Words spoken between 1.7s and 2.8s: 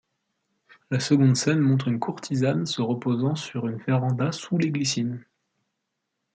une courtisane